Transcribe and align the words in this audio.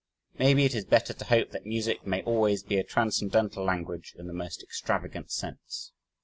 Maybe 0.39 0.65
it 0.65 0.73
is 0.73 0.83
better 0.85 1.13
to 1.13 1.25
hope 1.25 1.51
that 1.51 1.63
music 1.67 2.07
may 2.07 2.23
always 2.23 2.63
be 2.63 2.79
a 2.79 2.83
transcendental 2.83 3.63
language 3.63 4.15
in 4.17 4.25
the 4.25 4.33
most 4.33 4.63
extravagant 4.63 5.29
sense. 5.29 5.91